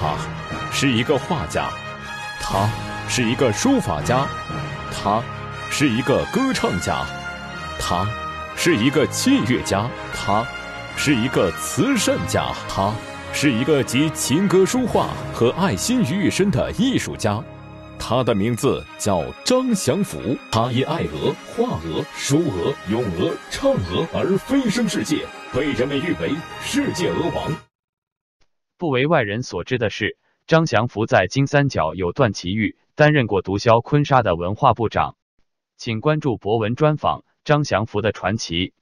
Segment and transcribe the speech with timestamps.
[0.00, 0.16] 他
[0.72, 1.68] 是一个画家，
[2.40, 2.66] 他
[3.06, 4.26] 是一个书法家，
[4.90, 5.22] 他
[5.70, 7.04] 是一个歌唱家，
[7.78, 8.08] 他
[8.56, 10.42] 是一个器乐家，他
[10.96, 12.90] 是一个慈善家，他
[13.34, 17.38] 是一个集琴歌书画和爱心于一身的艺术家。
[17.98, 27.69] 他的名字叫张祥福，他以爱鹅、画鹅、书鹅、咏鹅、唱鹅而飞升世界，被人们誉为世界鹅王。
[28.80, 35.16] 不为外人所知的是，张祥福在金三角有段奇遇，担任过毒枭坤沙的文化部长。
[35.76, 38.72] 请关注博文专访张祥福的传奇。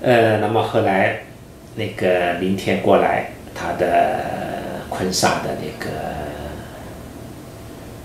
[0.00, 1.24] 呃，那么后来
[1.76, 6.23] 那个明天过来，他的坤沙的那个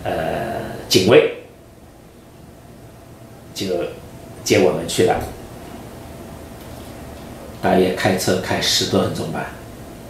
[0.04, 1.44] 呃警卫
[3.54, 3.66] 就
[4.44, 5.20] 接我们去了，
[7.62, 9.52] 大约开车开十多分钟吧，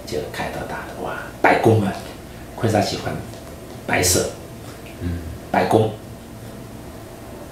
[0.05, 1.91] 就开到大的哇，白宫啊，
[2.55, 3.13] 昆沙喜欢
[3.87, 4.29] 白色，
[5.01, 5.19] 嗯，
[5.51, 5.91] 白宫，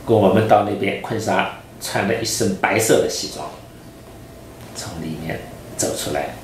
[0.05, 3.49] 跟我们到那边，昆沙穿了一身白色的西装。
[4.75, 5.39] 从里面
[5.75, 6.35] 走出来，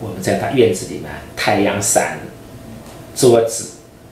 [0.00, 2.18] 我们在他院子里面，太阳伞、
[3.16, 3.70] 桌子、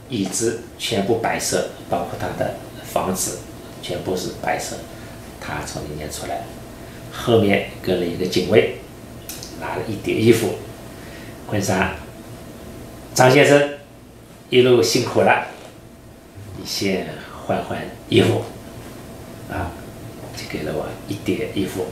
[0.09, 3.39] 椅子全部白色，包括他的房子
[3.83, 4.77] 全部是白色。
[5.41, 6.43] 他从里面出来，
[7.13, 8.79] 后面跟了一个警卫，
[9.61, 10.57] 拿了一叠衣服。
[11.47, 11.95] 坤山，
[13.15, 13.71] 张先生
[14.51, 15.47] 一路辛苦了，
[16.59, 17.07] 你先
[17.47, 17.79] 换换
[18.11, 18.43] 衣服，
[19.51, 19.73] 啊，
[20.37, 21.87] 就给了我一叠衣服。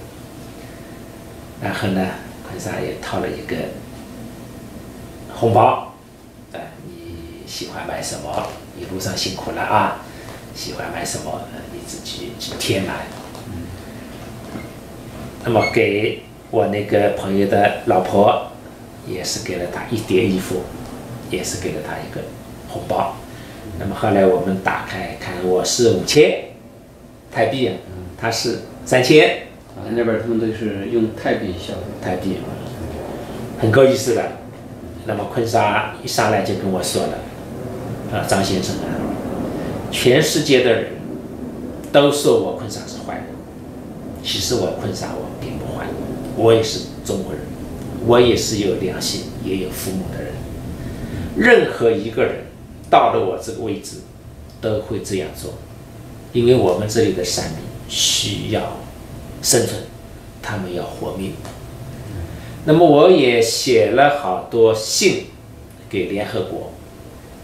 [1.62, 2.06] 然后呢，
[2.47, 3.56] 昆沙也掏了一个
[5.34, 5.95] 红包，
[7.47, 8.48] 喜欢买什么？
[8.78, 10.05] 一路上辛苦了啊，
[10.55, 11.42] 喜欢买什么？
[11.72, 12.97] 你自己去填满。
[15.44, 18.48] 那么给我那个朋友的老婆，
[19.07, 20.62] 也是给了她一叠衣服，
[21.30, 22.20] 也是给了她一个
[22.68, 23.17] 红包。
[23.78, 26.46] 那么后来我们打开看，我是五千
[27.30, 27.70] 泰币，
[28.18, 29.46] 他是三千。
[29.77, 32.39] 啊，那边他们都是用泰币消费，泰币，
[33.61, 34.33] 很够意思的。
[35.07, 37.18] 那么坤沙一上来就跟我说了
[38.16, 38.88] ：“啊，张先生啊，
[39.90, 40.92] 全世界的人
[41.92, 43.27] 都说我昆沙是坏人，
[44.22, 45.86] 其实我昆沙我并不坏，
[46.36, 47.42] 我也是中国人，
[48.06, 50.32] 我也是有良心、也有父母的人。
[51.36, 52.46] 任何一个人
[52.88, 53.98] 到了我这个位置，
[54.60, 55.54] 都会这样做，
[56.33, 58.78] 因为我们这里的山民需要。”
[59.42, 59.83] 生存，
[60.42, 61.34] 他们要活命。
[62.64, 65.27] 那么我也写了好多信
[65.88, 66.72] 给联合国，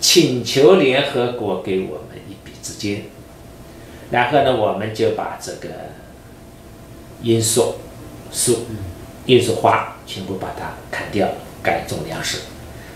[0.02, 3.04] 请求联合国给我们一笔资金。
[4.10, 5.68] 然后呢，我们就把这个
[7.22, 7.76] 罂粟
[8.30, 8.66] 树、
[9.24, 11.26] 罂粟花全部把它砍掉，
[11.62, 12.40] 改种粮食。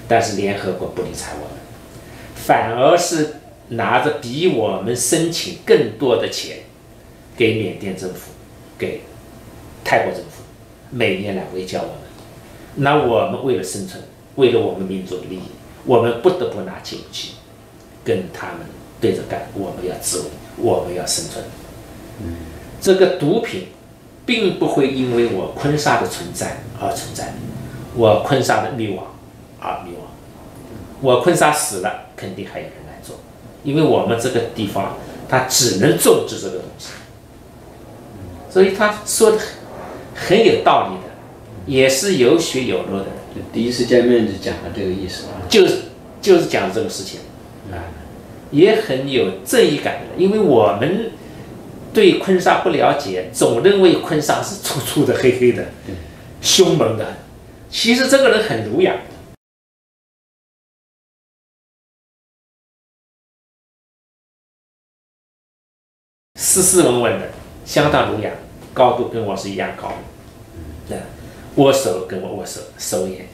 [0.08, 1.56] 但是联合国不理睬我们，
[2.34, 3.36] 反而是
[3.68, 6.58] 拿着比我们申请更多的钱
[7.36, 8.32] 给缅甸政府。
[8.78, 9.00] 给
[9.82, 10.42] 泰国政府
[10.90, 12.00] 每年来围剿我们，
[12.74, 14.02] 那我们为了生存，
[14.34, 15.48] 为了我们民族的利益，
[15.86, 17.34] 我们不得不拿起武器
[18.04, 18.66] 跟他们
[19.00, 19.48] 对着干。
[19.54, 20.24] 我们要自卫，
[20.58, 21.44] 我们要生存。
[22.80, 23.68] 这个毒品
[24.26, 27.34] 并不会因为我昆沙的存在而存在，
[27.94, 29.06] 我昆沙的灭亡
[29.60, 30.06] 而灭亡。
[31.00, 33.16] 我昆沙死了，肯定还有人来做，
[33.62, 34.96] 因为我们这个地方
[35.28, 36.88] 它只能种植这个东西。
[38.50, 39.46] 所以他说的很
[40.14, 41.12] 很有道理的，
[41.66, 43.06] 也是有血有肉的。
[43.52, 45.82] 第一次见面就讲了这个意思啊，就是
[46.20, 47.20] 就是讲这个事情
[47.70, 47.76] 啊，
[48.50, 50.22] 也很有正义感的。
[50.22, 51.12] 因为我们
[51.92, 55.66] 对坤沙不了解，总认为坤沙是粗粗的、黑黑的、
[56.40, 57.16] 凶猛的。
[57.70, 58.96] 其实这个人很儒雅，
[66.34, 67.30] 斯斯文文的，
[67.64, 68.30] 相当儒雅。
[68.74, 69.90] 高度跟我是一样高，
[70.86, 70.98] 对，
[71.56, 73.26] 握手跟我握手，手也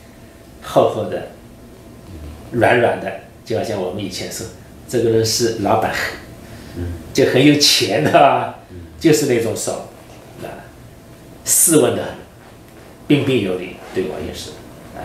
[0.62, 1.28] 厚厚的、
[2.52, 3.12] 软软的，
[3.44, 4.46] 就好像我们以前说，
[4.88, 5.92] 这个人是老板，
[7.12, 8.54] 就很有钱的，
[8.98, 9.88] 就是那种手，
[10.42, 10.46] 啊，
[11.44, 12.14] 斯文的很，
[13.06, 14.50] 彬彬有礼，对我也是，
[14.96, 15.02] 啊，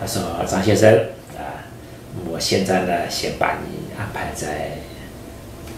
[0.00, 0.92] 他说张先生
[1.36, 1.66] 啊，
[2.30, 4.78] 我现在呢，先把你安排在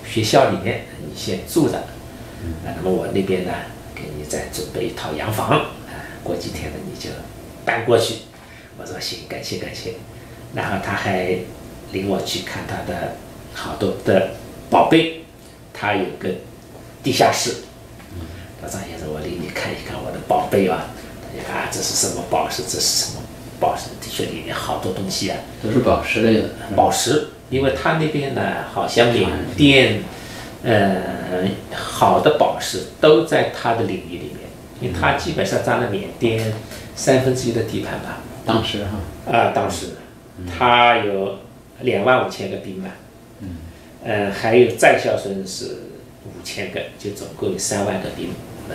[0.06, 3.52] 学校里面，你先住着，啊，那么我那边呢。
[3.96, 5.83] 给你再准备一套洋房，啊，
[6.24, 7.10] 过几天呢你就
[7.64, 8.22] 搬过去。
[8.76, 9.94] 我说行，感谢感谢。
[10.54, 11.38] 然后他还
[11.92, 13.14] 领我去看他的
[13.52, 14.30] 好多的
[14.68, 15.24] 宝贝，
[15.72, 16.28] 他有个
[17.02, 17.56] 地下室。
[18.60, 20.86] 他张先生，我领你看一看我的宝贝啊！
[21.22, 22.62] 大家看啊，这是什么宝石？
[22.62, 23.20] 这是什么
[23.60, 23.90] 宝石？
[24.00, 26.48] 的确里面好多东西啊，都是宝石类的。
[26.74, 30.02] 宝石，因为他那边呢，好像缅甸，
[30.62, 34.43] 呃，好的宝石都在他的领域里面，
[34.84, 36.52] 因为他基本上占了缅甸
[36.94, 38.20] 三分之一的地盘吧。
[38.44, 39.86] 当时哈，啊，当时。
[40.58, 41.38] 他有
[41.82, 42.88] 两万五千个兵马，
[43.38, 43.50] 嗯，
[44.04, 45.76] 呃，还有在校生是
[46.24, 48.30] 五千个，就总共有三万个兵，
[48.68, 48.74] 啊，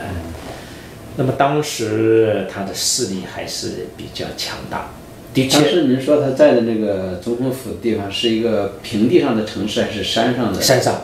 [1.17, 4.91] 那么当时他的势力还是比较强大，
[5.33, 10.61] 的确，当时您说他在的那个总统府地方是一个平地上的城市还是山上的？
[10.61, 11.01] 山上，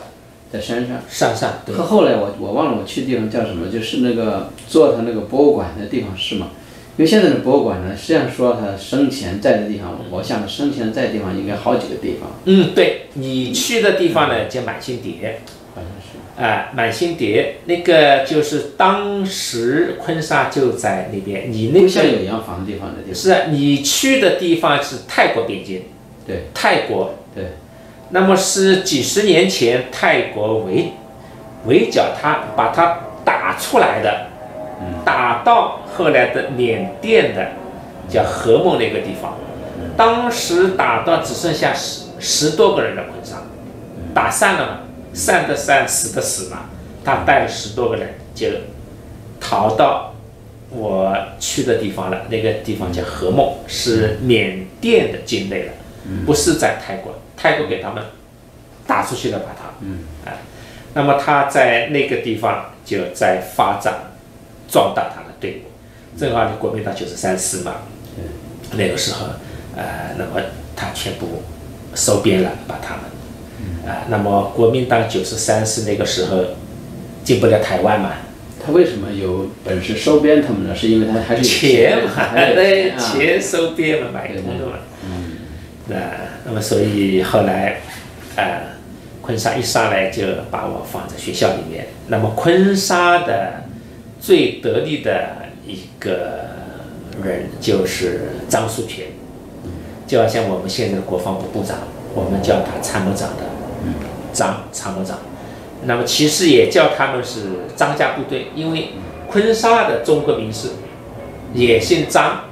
[0.50, 1.02] 在山上。
[1.06, 1.76] 山上，对。
[1.76, 6.48] 可，后来我我忘了我去的地方叫什么，就是那个做他那个博物馆的地方是吗？
[6.96, 15.40] 因为现在的博物馆呢，实际上说他生前在的地方，我想他生前在的地方应该好几个地方，嗯，对你去的地方呢叫满星蝶，
[15.74, 16.42] 好像是。
[16.42, 23.14] 啊，满星蝶那个就是当时昆沙就在那边，你那不像个有洋房的地方的地方。
[23.14, 25.82] 是啊，你去的地方是泰国边境，
[26.26, 26.44] 对。
[26.52, 27.44] 泰国，对，
[28.10, 30.92] 那么是几十年前泰国围
[31.66, 34.26] 围剿他，把他打出来的，
[35.04, 37.52] 打到后来的缅甸的
[38.08, 39.34] 叫和梦那个地方，
[39.96, 43.36] 当时打到只剩下十十多个人的昆沙，
[44.14, 44.78] 打散了嘛，
[45.12, 46.70] 散的散，死的死嘛，
[47.04, 48.48] 他带了十多个人就
[49.40, 50.14] 逃到
[50.70, 55.72] 我去的地方了，那个地方叫和梦，是缅甸的境内了，
[56.24, 58.02] 不是在泰国，泰国给他们
[58.86, 60.38] 打出去了，把他，嗯，哎，
[60.94, 63.94] 那么他在那个地方就在发展，
[64.68, 67.76] 壮大他的队伍，正好国民党九十三师嘛，
[68.72, 69.26] 那个时候，
[69.76, 70.40] 呃，那么
[70.74, 71.42] 他全部
[71.94, 76.44] 收编了，把他们，啊、那么国民党九十三师那个时候
[77.24, 78.12] 进不了台湾嘛，
[78.64, 80.74] 他为什么有本事收编他们呢？
[80.74, 84.72] 是因为他还是有钱嘛，对，钱收编嘛，买通的嘛。
[85.04, 85.32] 嗯。
[85.88, 85.96] 那
[86.44, 87.80] 那么所以后来，
[88.34, 88.60] 呃，
[89.22, 91.86] 坤沙一上来就把我放在学校里面。
[92.08, 93.62] 那么坤沙的
[94.26, 96.48] 最得力的一个
[97.22, 99.06] 人就是张树全，
[100.04, 101.78] 就好像我们现在的国防部部长，
[102.12, 103.44] 我们叫他参谋长的，
[104.32, 105.18] 张参谋长。
[105.84, 107.42] 那么其实也叫他们是
[107.76, 108.94] 张家部队，因为
[109.30, 110.70] 昆沙的中国名士
[111.54, 112.46] 也姓张，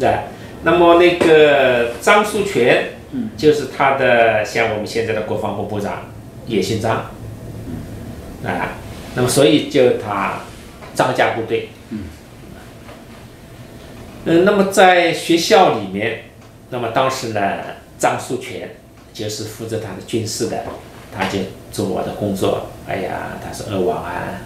[0.00, 0.20] 对。
[0.62, 2.92] 那么那个张树全，
[3.36, 6.06] 就是他的像我们现在的国防部部长
[6.46, 7.10] 也姓张，
[8.46, 8.78] 啊，
[9.14, 10.40] 那么所以就他
[10.94, 11.70] 张家部队，
[14.24, 16.24] 嗯，那么在学校里面，
[16.70, 17.40] 那么当时呢，
[17.98, 18.76] 张树全
[19.12, 20.64] 就是负责他的军事的，
[21.16, 21.38] 他就
[21.72, 22.68] 做我的工作。
[22.86, 24.42] 哎呀，他说二王啊，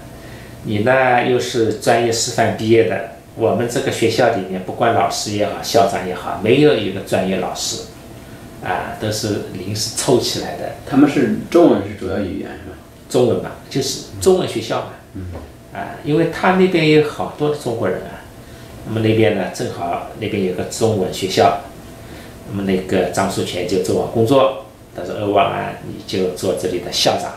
[0.64, 7.82] 你呢又是专业师范毕业的，我们这个学校里面，不管老师也好，校长也好，没有一个专业老师，
[8.64, 10.76] 啊，都是临时凑起来的。
[10.88, 12.76] 他们是中文是主要语言是吧？
[13.08, 14.86] 中文嘛，就是中文学校嘛。
[15.72, 18.22] 啊，因为他那边有好多的中国人啊，
[18.86, 21.62] 那么那边呢，正好那边有个中文学校，
[22.48, 27.32] 那么那个张树全就做我工作，他说二旺啊，你就做这里的校长，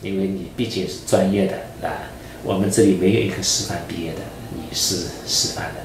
[0.00, 2.08] 因为你毕竟是专业的啊，
[2.42, 4.20] 我们这里没有一个师范毕业的，
[4.54, 5.80] 你是师范的，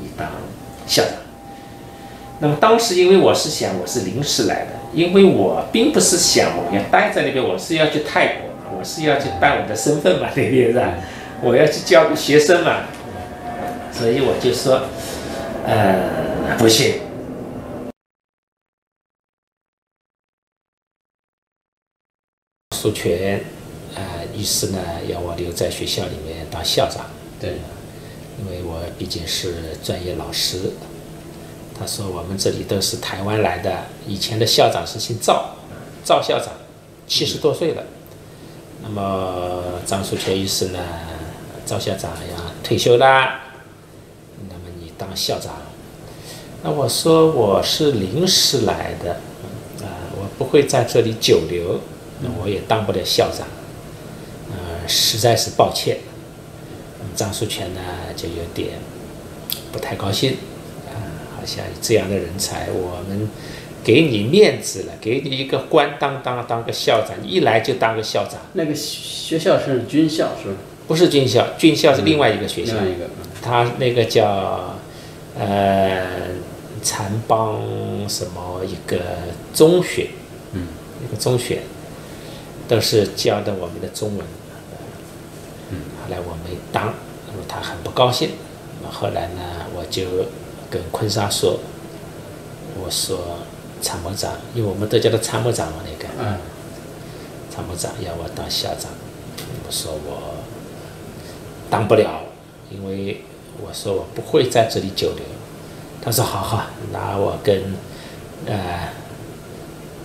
[0.00, 0.28] 你当
[0.84, 1.12] 校长。
[2.40, 10.94] 那么当时因为我是想我是临时来的，因为我并不是想我要待在那边，我是要去泰国，我是要去办我的身份嘛，那边是吧？
[11.42, 12.84] 我要去教学生嘛，
[13.92, 14.82] 所以我就说，
[15.66, 17.00] 呃，不行。
[22.74, 23.40] 授权，
[23.94, 24.02] 呃，
[24.34, 27.06] 医师呢要我留在学校里面当校长，
[27.40, 27.58] 对，
[28.38, 30.70] 因为我毕竟是专业老师。
[31.78, 35.56] 他说我们这里都是台湾来的，以前的校长是姓赵，
[36.04, 36.48] 赵校长，
[37.06, 37.82] 七十多岁了。
[38.88, 40.78] 那么张树全医师呢，
[41.66, 43.40] 赵校长要退休啦，
[44.48, 45.54] 那么你当校长。
[46.62, 49.14] 那我说我是临时来的，
[49.84, 51.80] 啊、我不会在这里久留，
[52.20, 53.46] 那我也当不了校长，
[54.50, 55.98] 呃，实在是抱歉。
[57.16, 57.80] 张树全呢
[58.14, 58.78] 就有点
[59.72, 60.36] 不太高兴，
[60.86, 60.94] 啊、
[61.36, 63.28] 好像这样的人才，我们
[63.86, 70.56] 给你面子了，给你一个官当当当个校长，一来就当个校长，那个学校是军校是吧？
[70.88, 73.08] 不是军校，军校是另外一个学校另，外一个，
[73.40, 74.74] 他那个叫
[75.38, 76.04] 呃
[76.82, 77.62] 禅帮
[78.08, 78.98] 什么一个
[79.54, 80.08] 中学，
[80.52, 80.66] 嗯，
[81.06, 81.60] 一个中学，
[82.66, 84.26] 都是教的我们的中文。
[85.70, 86.92] 后来我没当，
[87.28, 88.30] 那么他很不高兴。
[88.80, 90.02] 那么后来呢，我就
[90.68, 91.60] 跟坤沙说，
[92.80, 93.38] 我说
[93.80, 96.08] 参谋长，因为我们都叫他参谋长嘛，那个。
[96.18, 96.38] 嗯。
[97.50, 98.90] 参谋长要我当校长，
[99.66, 100.44] 我说我
[101.70, 102.20] 当不了，
[102.70, 103.22] 因为
[103.62, 105.24] 我说我不会在这里久留。
[106.02, 107.74] 他说好好，那我跟
[108.44, 108.90] 呃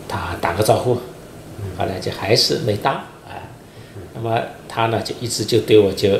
[0.07, 0.95] 他打个招呼。
[1.77, 3.37] 后来就还是没当啊。
[4.15, 6.19] 那么他呢，就一直就对我就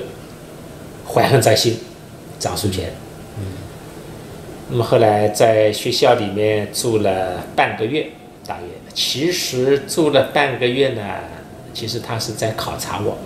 [1.08, 1.80] 怀恨在心，
[2.40, 2.94] 张书全。
[4.72, 8.08] 那么后来在学校里面住了半个月，
[8.48, 8.68] 大约。
[8.94, 11.02] 其实住了半个月呢，
[11.74, 13.18] 其实他是在考察我，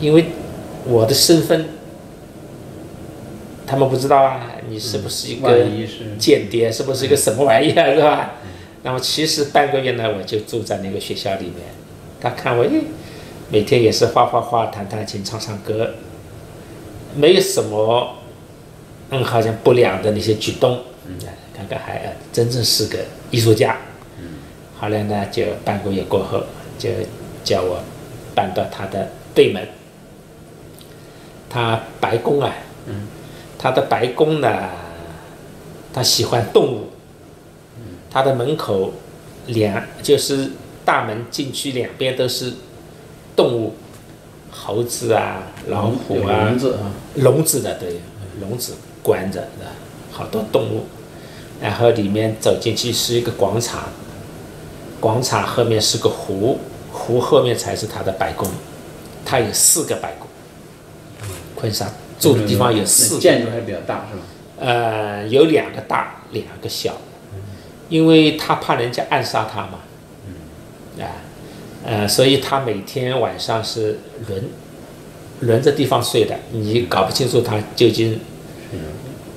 [0.00, 0.24] 因为
[0.84, 1.66] 我的身份，
[3.64, 5.66] 他们不知道啊，你是不是一个
[6.18, 8.32] 间谍，是不是一个什么玩意儿，是吧？
[8.82, 11.58] 那么其实半个月呢，我就住在那个学校里面，
[12.20, 12.70] 他看我，诶，
[13.50, 15.94] 每天也是画画画、弹弹琴、唱唱歌，
[17.14, 18.16] 没有什么，
[19.10, 21.16] 嗯，好像不良的那些举动，嗯，
[21.56, 22.98] 看看还真正是个
[23.30, 23.76] 艺术家。
[24.18, 24.26] 嗯
[24.80, 26.42] 后来呢，就半个月过后，
[26.78, 26.88] 就
[27.44, 27.82] 叫我
[28.34, 29.66] 搬到他的对门。
[31.50, 32.54] 他白宫啊，
[32.86, 33.06] 嗯
[33.58, 34.70] 他的白宫呢，
[35.92, 36.88] 他喜欢动物。
[37.76, 38.92] 嗯他的门口
[39.48, 40.50] 两就是
[40.84, 42.52] 大门进去两边都是
[43.36, 43.74] 动物，
[44.50, 48.00] 猴子啊，老虎啊，笼子啊，笼子的对，
[48.40, 49.66] 笼子关着的，
[50.10, 50.86] 好多动物。
[51.60, 53.88] 然后里面走进去是一个广场。
[54.98, 56.58] 广场后面是个湖，
[56.92, 58.48] 湖后面才是他的白宫，
[59.24, 60.28] 他有四个白宫。
[61.54, 63.20] 昆沙住的地方有四个。
[63.20, 64.22] 建筑还比较大是吧？
[64.58, 66.98] 呃，有两个大，两个小，
[67.88, 69.78] 因为他怕人家暗杀他嘛。
[70.98, 71.16] 啊，
[71.84, 74.50] 呃，所以他每天晚上是轮
[75.40, 78.20] 轮着地方睡的，你搞不清楚他究竟
[78.72, 78.78] 嗯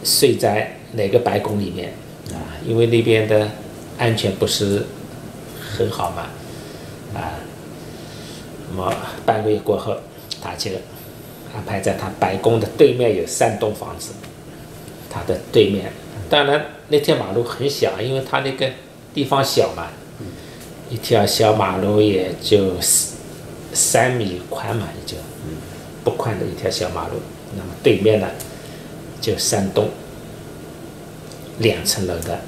[0.04, 1.94] 睡在哪个白宫里面
[2.32, 3.50] 啊，因为那边的
[3.98, 4.86] 安全不是。
[5.75, 6.28] 很好嘛，
[7.20, 7.34] 啊，
[8.70, 8.94] 那么
[9.25, 9.96] 半个月过后，
[10.40, 10.70] 他就
[11.52, 14.12] 安排在他白宫的对面有三栋房子，
[15.10, 15.92] 他的对面，
[16.30, 18.70] 当然那条马路很小，因为他那个
[19.16, 19.88] 地方小嘛，
[20.92, 22.75] 一条小马路也就
[23.74, 25.18] 三米宽嘛，也就
[26.04, 27.13] 不宽的一条小马路。
[27.58, 28.28] 那么对面呢，
[29.24, 29.88] 就三栋
[31.60, 32.42] 两层楼的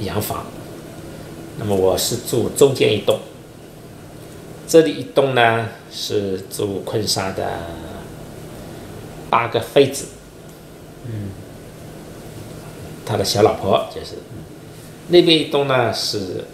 [0.00, 0.44] 洋房。
[1.58, 3.20] 那么我是住中间一栋，
[4.66, 7.46] 这里一栋呢是住昆沙的
[9.30, 10.06] 八个妃子，
[11.04, 11.30] 嗯，
[13.06, 14.16] 他的小老婆就是，
[15.06, 16.44] 那边一栋呢是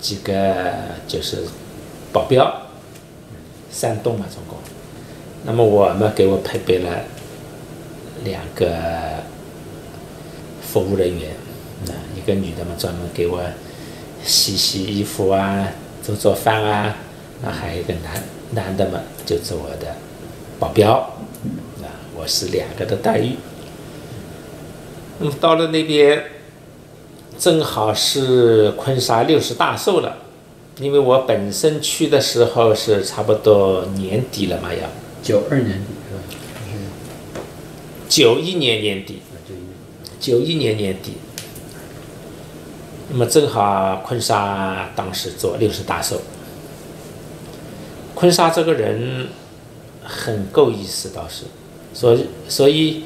[0.00, 0.72] 几个
[1.06, 1.44] 就是
[2.12, 2.62] 保镖，
[3.70, 4.58] 三栋嘛总共，
[5.44, 6.90] 那么我们给我配备了
[8.24, 8.66] 两个
[10.62, 11.30] 服务人员，
[11.86, 13.40] 那，一个女的嘛专门给我。
[14.24, 15.66] 洗洗衣服啊，
[16.00, 16.96] 做做饭啊，
[17.42, 19.96] 那还有一个男男的嘛，就是我的
[20.60, 20.92] 保镖，
[21.82, 23.32] 啊，我是两个的待遇。
[25.18, 26.22] 那么到了那边，
[27.36, 30.18] 正好是昆沙六十大寿了，
[30.78, 34.88] 因为我本身去的时候是差不多年底了嘛，要
[35.20, 35.86] 九二年底？
[38.12, 39.22] 九一年年底，
[40.20, 41.14] 九一年年底。
[43.08, 46.20] 那么正好坤沙当时做六十大寿，
[48.14, 49.28] 坤沙这个人
[50.04, 51.44] 很够意思，倒是，
[51.94, 53.04] 所以所以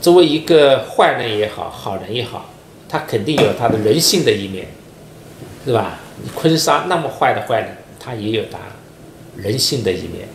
[0.00, 2.50] 作为一个坏人也好，好人也好，
[2.88, 4.68] 他肯定有他的人性的一面，
[5.64, 5.98] 是吧？
[6.36, 8.60] 坤沙那么坏的坏人，他也有他
[9.34, 10.28] 人性的一面。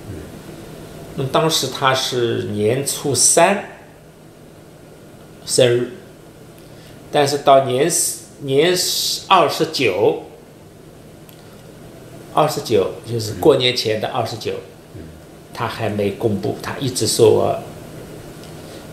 [1.16, 3.66] 那么当时他是年初三
[5.46, 5.92] 生日，
[7.12, 8.24] 但是到年十。
[8.40, 8.76] 年
[9.30, 10.24] 二十九，
[12.34, 14.56] 二十九就是过年前的二十九，
[15.54, 17.30] 他还没公布，他一直说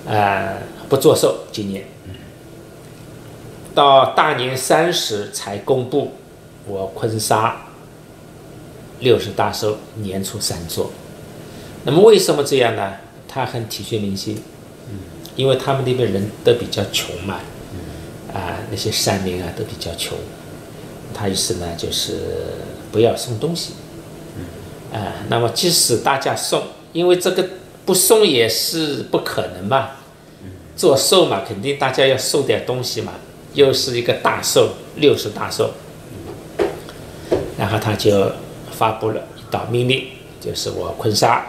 [0.07, 0.59] 我，啊
[0.89, 1.85] 不做寿今年，
[3.75, 6.13] 到大年三十才公布
[6.69, 7.67] 我坤沙
[9.01, 10.93] 六十大寿年初三做，
[11.85, 12.95] 那么为什么这样呢？
[13.29, 14.43] 他很体恤民心，
[15.37, 17.41] 因为他们那边人都比较穷嘛。
[18.33, 20.17] 啊，那些山民啊都比较穷，
[21.13, 22.15] 他意思呢就是
[22.93, 23.73] 不要送东西，
[24.93, 27.45] 啊，那么即使大家送，因为这个
[27.85, 29.91] 不送也是不可能嘛，
[30.77, 33.15] 做寿嘛，肯定大家要送点东西嘛，
[33.55, 35.73] 又是一个大寿，六十大寿，
[37.59, 38.31] 然后他就
[38.71, 40.07] 发布了一道命令，
[40.41, 41.45] 就是我坤沙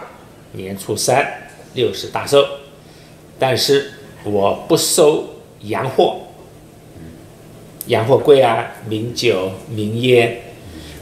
[0.52, 2.44] 年初三六十大寿，
[3.38, 3.92] 但是
[4.24, 5.24] 我不收
[5.62, 6.20] 洋货，
[7.86, 10.42] 洋货贵啊、名酒、名烟，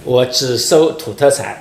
[0.04, 1.58] 我只收土特产。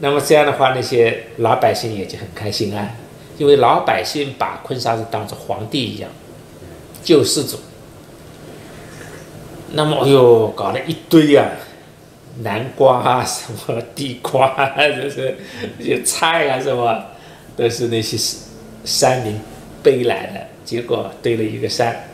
[0.00, 2.90] 那么这样的话，那些老百姓也就很开心啊，
[3.38, 6.10] 因为老百姓把昆沙是当做皇帝一样，
[7.02, 7.58] 救世主。
[9.72, 11.50] 那么，哎呦，搞了一堆呀，
[12.42, 15.36] 南瓜啊，什么地瓜啊，这是
[15.80, 17.04] 些菜啊，什么，
[17.56, 18.16] 都是那些
[18.84, 19.38] 山民
[19.82, 20.40] 背来的。
[20.64, 22.08] 结果堆了一个山，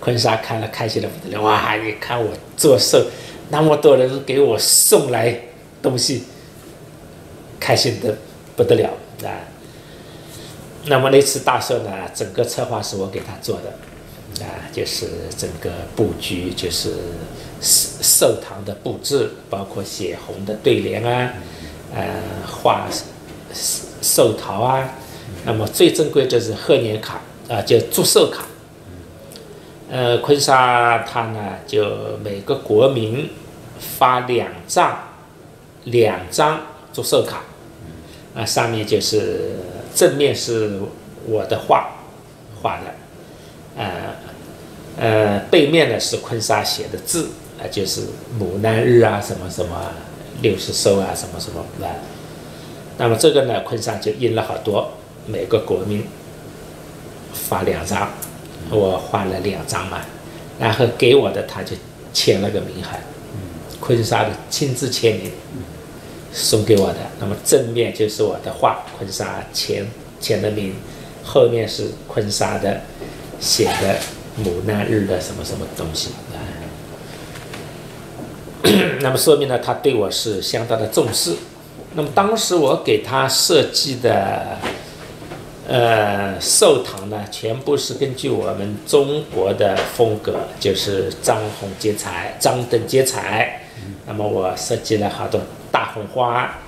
[0.00, 1.76] 坤沙看了开心的不得了，哇！
[1.76, 3.06] 你看我做寿，
[3.50, 5.38] 那么多人给我送来
[5.82, 6.24] 东西，
[7.60, 8.16] 开心的
[8.56, 8.90] 不得了
[9.24, 9.30] 啊。
[10.86, 13.72] 那么那次大寿呢，整个策划是我给他做的。
[14.42, 16.94] 啊，就是整个布局，就是
[17.62, 21.32] 寿寿堂的布置，包括写红的对联啊，
[21.94, 22.04] 呃，
[22.46, 24.88] 画寿寿桃啊。
[25.44, 28.44] 那么最珍贵就是贺年卡啊，叫祝寿卡。
[29.90, 33.30] 呃，昆沙它呢，就每个国民
[33.78, 34.98] 发两张，
[35.84, 36.60] 两张
[36.92, 37.42] 祝寿卡，
[38.34, 39.56] 啊，上面就是
[39.94, 40.80] 正面是
[41.26, 41.90] 我的画
[42.60, 42.94] 画的。
[43.76, 44.16] 呃，
[44.98, 47.28] 呃，背面呢是昆沙写的字，
[47.62, 48.02] 啊，就是
[48.38, 49.92] 母难日啊，什么什么
[50.40, 51.94] 六十寿啊，什么什么啊。
[52.98, 54.92] 那么这个呢，昆沙就印了好多，
[55.26, 56.04] 每个国民
[57.32, 58.10] 发两张，
[58.70, 60.00] 我画了两张嘛，
[60.58, 61.76] 然后给我的他就
[62.12, 63.00] 签了个名函，
[63.80, 65.30] 昆沙的亲自签名，
[66.32, 66.96] 送给我的。
[67.20, 69.86] 那么正面就是我的画，昆沙签
[70.20, 70.74] 签的名，
[71.22, 72.80] 后面是昆沙的。
[73.42, 73.98] 写的
[74.36, 76.31] 母难日的什么什么东西啊？
[79.00, 81.34] 那么说明呢，他对我是相当的重视。
[81.94, 84.58] 那么当时我给他设计的
[85.68, 93.60] 呃寿堂呢，全部是根据我们中国的风格，就是张红结彩、张灯结彩。
[94.06, 96.58] 那么我设计了好多大红花，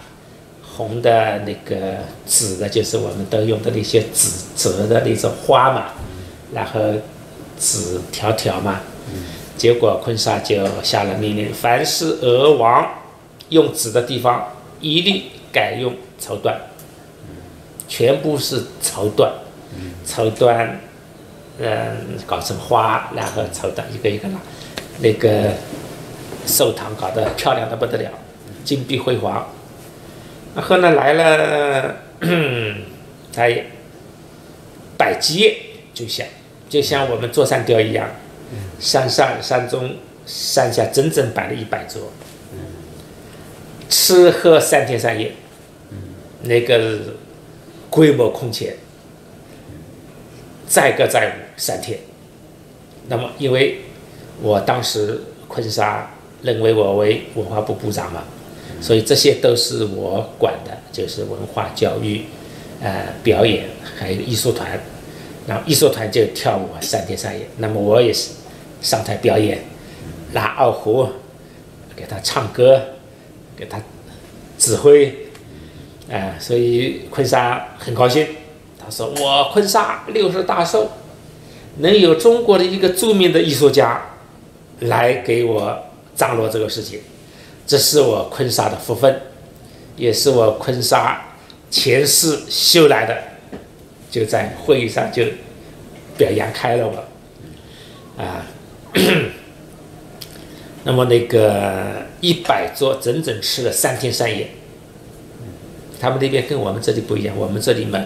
[0.63, 5.85] 红的那个紫的，就是我们都用的那些纸折的那种花嘛。
[6.53, 6.81] 然后
[7.59, 8.81] 纸条条嘛，
[9.57, 12.87] 结果昆沙就下了命令，凡是鹅王
[13.51, 14.49] 用纸的地方，
[14.81, 16.55] 一律改用绸缎，
[17.89, 19.29] 全部是绸缎，
[20.05, 20.69] 绸缎，
[21.59, 24.39] 嗯，搞成花，然后绸缎一个一个拿，
[25.01, 25.53] 那个
[26.47, 28.11] 寿堂搞得漂亮的不得了，
[28.65, 29.49] 金碧辉煌。
[30.55, 31.95] 然后呢来了，
[33.33, 33.67] 他也
[34.97, 35.57] 摆基业
[35.93, 36.27] 就像
[36.69, 38.09] 就像我们坐山雕一样，
[38.79, 42.11] 山上、山中、山下整整摆了一百桌，
[43.89, 45.33] 吃喝三天三夜，
[46.43, 46.99] 那个
[47.91, 48.77] 规模空前，
[50.67, 51.99] 载歌载舞三天。
[53.09, 53.83] 那么，因为
[54.41, 56.11] 我当时昆沙
[56.43, 58.25] 认为我为文化部部长嘛，
[58.81, 62.23] 所以这些都是我管的，就是文化教育、
[62.81, 63.67] 呃表演
[63.99, 64.81] 还有艺术团。
[65.47, 68.31] 然后艺术团就跳舞三天三夜，那么我也是
[68.85, 69.65] 上台表演，
[70.35, 71.09] 拉二胡，
[71.97, 72.81] 给他唱歌，
[73.57, 73.81] 给他
[74.59, 75.31] 指挥，
[76.11, 78.29] 哎，所以昆沙很高兴。
[78.79, 80.91] 他说：“我昆沙六十大寿，
[81.79, 84.03] 能有中国的一个著名的艺术家
[84.81, 87.01] 来给我张罗这个事情，
[87.67, 89.23] 这是我昆沙的福分，
[89.97, 91.35] 也是我昆沙
[91.71, 93.17] 前世修来的。”
[94.11, 95.25] 就在会议上就
[96.17, 98.47] 表扬开了我，啊，
[100.85, 104.51] 那么那个一百桌整整吃了三天三夜，
[106.01, 108.05] 他们那边跟我们这里不一样，我们这里嘛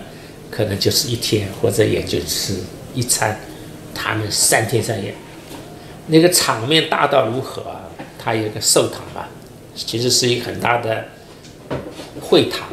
[0.51, 2.61] 可能就是一天或者也就吃
[2.95, 3.41] 一餐，
[3.95, 5.15] 他们三天三夜，
[6.07, 7.91] 那个场面大到如何啊？
[8.19, 9.29] 它有个寿堂嘛，
[9.75, 11.05] 其实是一个很大的
[12.21, 12.69] 会堂，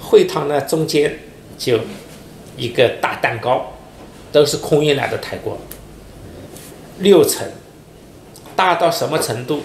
[0.00, 1.18] 会堂呢中间。
[1.58, 1.80] 就
[2.58, 3.72] 一个大蛋糕，
[4.30, 5.58] 都是空运来的泰国，
[6.98, 7.46] 六层，
[8.54, 9.62] 大到什么程度？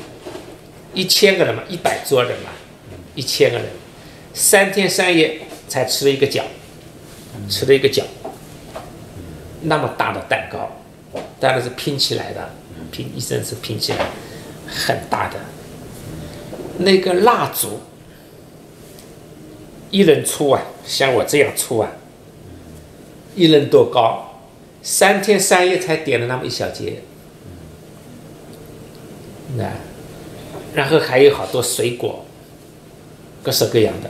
[0.93, 2.49] 一千个人嘛，一百桌人嘛，
[3.15, 3.67] 一千个人，
[4.33, 6.43] 三天三夜才吃了一个饺，
[7.49, 8.03] 吃了一个饺，
[9.61, 10.69] 那么大的蛋糕，
[11.39, 12.49] 当然是拼起来的，
[12.91, 14.05] 拼一生是拼起来，
[14.67, 15.39] 很大的，
[16.79, 17.79] 那个蜡烛。
[19.89, 21.91] 一人粗啊，像我这样粗啊，
[23.35, 24.39] 一人多高，
[24.81, 27.01] 三天三夜才点了那么一小节，
[29.57, 29.69] 那
[30.73, 32.25] 然后还有好多水果，
[33.43, 34.09] 各式各样的。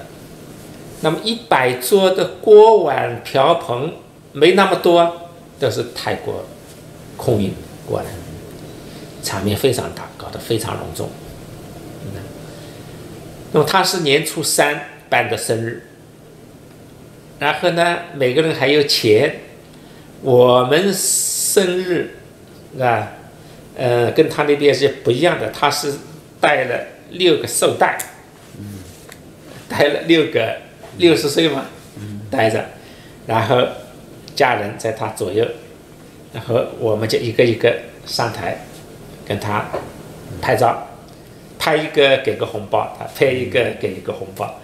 [1.02, 3.94] 那么一百桌的锅碗瓢盆
[4.34, 6.46] 没那么多，都是泰国
[7.18, 7.54] 空运
[7.88, 8.06] 过来，
[9.24, 11.10] 场面非常大，搞得非常隆重。
[13.54, 15.84] 那么他是年初三办的生日，
[17.40, 19.42] 然后呢，每个人还有钱。
[20.24, 22.16] 我们生日
[22.80, 23.14] 啊，
[23.82, 25.96] 呃，跟他那边是不一样的，他是
[26.39, 27.98] 带了六个寿带，
[28.60, 28.80] 嗯
[29.67, 30.58] 带了六个
[30.98, 31.65] 六十岁嘛，
[31.98, 32.63] 嗯带着，
[33.26, 33.65] 然后
[34.36, 35.44] 家人在他左右，
[36.32, 38.65] 然后我们就一个一个上台
[39.28, 39.65] 跟他
[40.39, 40.88] 拍照。
[41.63, 44.60] 拍一个给个红包，他拍一个给一个红包，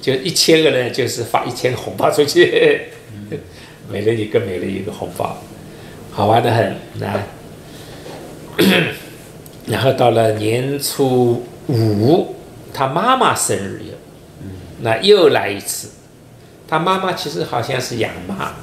[0.00, 2.82] 就一千个人就是发一千个红包出去，
[3.90, 5.36] 每人一个，每人一个红包，
[6.12, 6.66] 好玩的很
[7.02, 7.20] 啊。
[9.66, 12.36] 然后到了年初五，
[12.72, 13.94] 他妈妈生日又，
[14.80, 15.88] 那又来一次。
[16.68, 18.54] 他妈妈其实好像是养妈，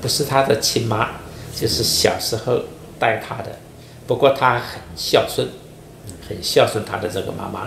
[0.00, 1.08] 不是他的亲妈，
[1.54, 2.62] 就是小时候
[2.98, 3.58] 带他的，
[4.06, 5.48] 不过他很孝顺。
[6.28, 7.62] 很孝顺他的这个妈妈，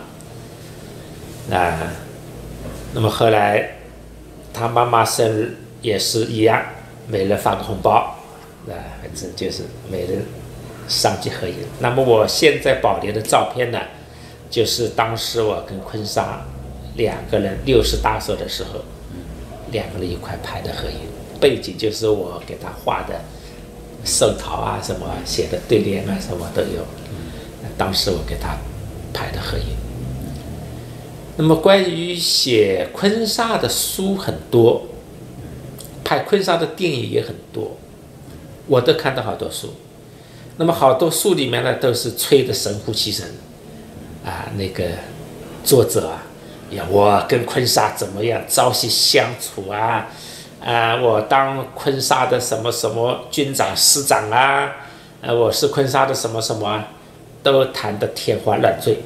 [1.53, 1.91] 啊，
[2.93, 3.75] 那么后来
[4.53, 6.63] 他妈妈生日也是一样，
[7.07, 8.17] 每人发个红包，
[8.67, 10.25] 啊，反正就是每人
[10.87, 11.55] 上去合影。
[11.79, 13.79] 那么我现在保留的照片呢，
[14.49, 16.45] 就是当时我跟坤沙
[16.95, 18.79] 两个人六十大寿的时候，
[19.71, 20.99] 两个人一块拍的合影，
[21.39, 23.21] 背景就是我给他画的
[24.05, 26.85] 寿桃啊，什么写的对联啊，什么都有。
[27.77, 28.57] 当时我给他
[29.13, 29.65] 拍的合影。
[31.37, 34.83] 那么关于写坤沙的书很多，
[36.03, 37.77] 拍坤沙的电影也很多，
[38.67, 39.73] 我都看到好多书。
[40.57, 43.25] 那么好多书里面呢都是吹的神乎其神，
[44.25, 44.83] 啊，那个
[45.63, 46.23] 作者啊，
[46.71, 50.07] 呀，我跟昆沙怎么样朝夕相处啊，
[50.63, 54.71] 啊，我当昆沙的什么什么军长师长啊，
[55.21, 56.87] 呃，我是昆沙的什么什么啊。
[57.43, 58.99] 都谈得天花乱坠，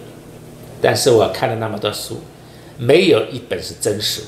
[0.80, 2.22] 但是我看了那么多书，
[2.78, 4.28] 没有一本是真实的，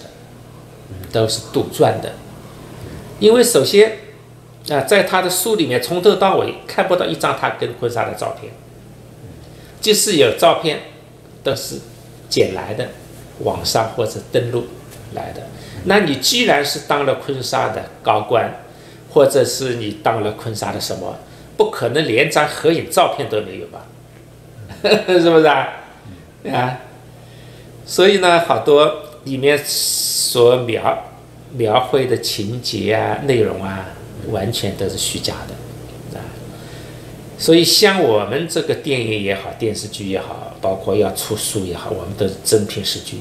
[1.12, 2.14] 都是杜撰的。
[3.20, 3.96] 因为首先
[4.70, 8.54] 啊，在他的书里面从头到尾看不到一张他跟婚纱的照片，
[9.82, 10.80] 即使有照片，
[11.44, 11.80] 都是
[12.30, 12.90] 捡来的，
[13.40, 14.68] 网上或者登录
[15.14, 15.44] 来的。
[15.86, 18.62] 那你既然是当了昆沙的高官，
[19.12, 21.18] 或者是你当了昆沙的什么，
[21.58, 23.86] 不可能连张合影照片都没有吧？
[25.08, 25.70] 是不是啊？
[26.52, 26.80] 啊，
[27.86, 31.06] 所以呢，好多里面所描
[31.52, 33.88] 描绘的情节啊、内容啊，
[34.32, 36.22] 完全都是虚假的啊。
[37.38, 43.18] 所以像我们这个电影也好、电视剧也好，包括要出书也好，我们都是真凭实据。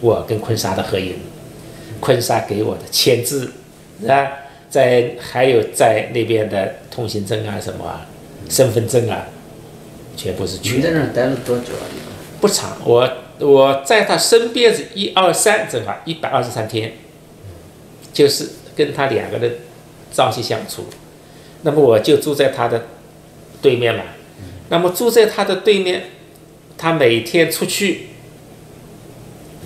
[0.00, 1.14] 我跟坤沙的合影，
[2.00, 3.50] 坤沙给我的签字
[4.06, 4.28] 啊，
[4.70, 8.02] 在还有在那边的通行证啊、什么
[8.48, 9.26] 身份证啊。
[10.16, 11.86] 全部是你在那儿待了多久啊？
[12.40, 16.94] 不长，我我在他身边是一二三，正好一百二十三天，
[18.12, 19.58] 就是跟他两个人
[20.12, 20.86] 朝夕相处。
[21.62, 22.86] 那么我就住在他的
[23.60, 24.02] 对面嘛。
[24.70, 26.04] 那么住在他的对面，
[26.76, 28.08] 他每天出去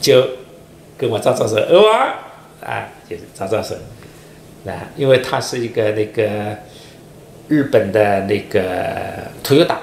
[0.00, 0.28] 就
[0.96, 2.14] 跟我招招手，偶尔，
[2.60, 3.74] 啊，就是招招手，
[4.66, 6.58] 啊，因为他是一个那个
[7.48, 8.62] 日本的那个
[9.42, 9.80] 土友达。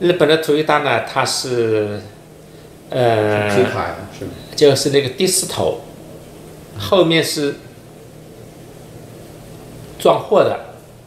[0.00, 2.00] 日本的土一大呢，它是，
[2.90, 3.48] 呃，
[4.56, 5.82] 就是那个第四头，
[6.76, 7.54] 后面是
[10.04, 10.52] 装货的，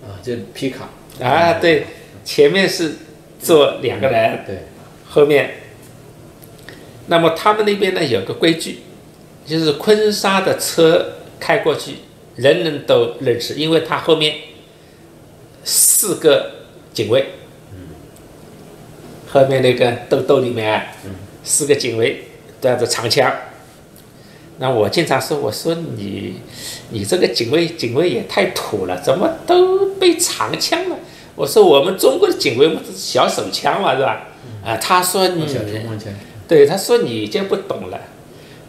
[0.01, 0.89] 啊，就皮卡，
[1.23, 1.85] 啊，对，
[2.25, 2.95] 前面是
[3.39, 4.63] 坐两个人，对，
[5.07, 5.51] 后面，
[7.05, 8.79] 那么他们那边呢有个规矩，
[9.45, 11.97] 就是昆沙的车开过去，
[12.37, 14.33] 人人都认识，因为他后面
[15.63, 17.33] 四个警卫。
[19.29, 20.87] 后面那个兜兜里面，
[21.43, 22.23] 四个警卫
[22.59, 23.31] 端着长枪。
[24.59, 26.41] 那我经常说，我说你，
[26.89, 30.95] 你这个警卫警卫也太土了，怎么都背长枪了？
[31.35, 34.27] 我说我们中国的警卫不是小手枪嘛，是吧？
[34.65, 35.45] 啊，他说你，
[36.47, 37.99] 对，他说你就不懂了。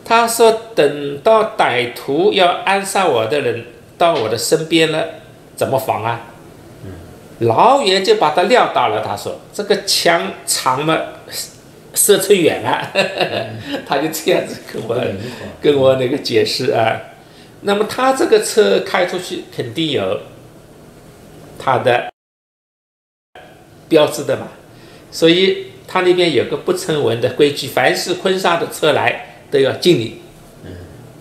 [0.05, 3.65] 他说等到歹徒要暗杀我的人
[3.97, 5.05] 到我的身边了，
[5.57, 6.21] 怎么防啊？
[7.41, 9.01] 老远就把他撂倒了。
[9.01, 10.99] 他说：“这个枪长嘛，
[11.99, 12.93] 射程远了。”
[13.85, 14.97] 他就这样子跟我
[15.61, 17.01] 跟我那个解释啊。
[17.63, 20.21] 那么他这个车开出去肯定有
[21.59, 22.09] 他的
[23.89, 24.49] 标志的嘛，
[25.11, 30.23] 所以他那边有个不成文的规矩，凡是昆沙的车来都要敬礼，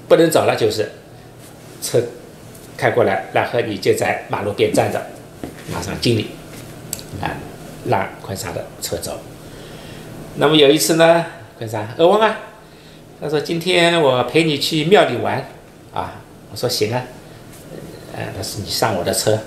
[0.08, 0.92] 不能走了就是
[1.82, 2.00] 车
[2.78, 5.02] 开过来，然后你就在马路边站着，
[5.74, 6.28] 马上敬礼，
[7.20, 7.34] 啊，
[7.90, 9.20] 让昆沙的车走。
[10.40, 11.26] 那么有一次呢，
[11.58, 12.40] 昆沙，欧翁啊，
[13.20, 15.50] 他说今天我陪你去庙里玩，
[15.92, 16.22] 啊，
[16.52, 17.04] 我说行啊，
[18.16, 19.40] 呃，他说你上我的车，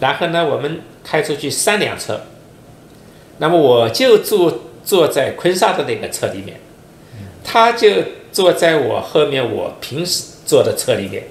[0.00, 2.22] 然后呢，我们开出去三辆车。
[3.36, 6.58] 那么我就坐坐在坤沙的那个车里面，
[7.44, 7.90] 他就
[8.32, 11.24] 坐在我后面我平时坐的车里面。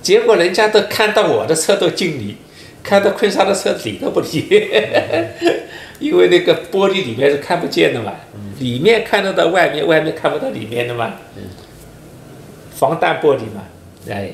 [0.00, 2.38] 结果人家都看到我的车都敬礼，
[2.82, 4.48] 看到坤沙的车理都不理，
[5.98, 8.14] 因为那个玻璃里面是看不见的嘛，
[8.58, 11.14] 里面看得到外面，外面看不到里面的嘛。
[12.74, 13.64] 防弹玻璃嘛，
[14.08, 14.30] 哎，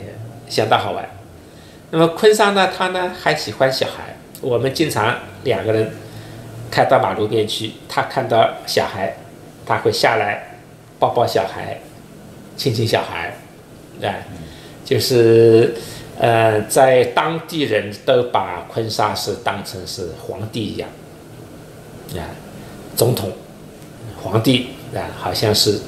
[0.49, 1.09] 相当好玩。
[1.91, 5.91] 那么坤沙呢，他呢还喜欢小孩，我们经常两个人。
[6.71, 9.15] 开到马路边去，他看到小孩，
[9.65, 10.59] 他会下来
[10.99, 11.79] 抱抱小孩，
[12.57, 13.37] 亲亲小孩，
[14.03, 14.27] 哎，
[14.85, 15.73] 就是
[16.19, 20.89] 呃，在当地人都把坤沙是当成是皇帝一样，
[22.17, 22.31] 啊，
[22.97, 23.33] 总统、
[24.23, 25.81] 皇帝啊，好像是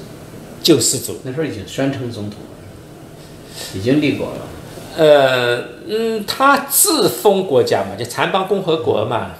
[0.63, 1.19] 救世主。
[1.25, 4.49] 那时候已经宣称总统了，已经立国了。
[4.97, 9.33] 呃，嗯，他自封国家嘛，就残邦共和国嘛。